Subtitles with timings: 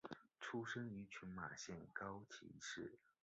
[0.39, 2.97] 出身于群马县高崎市。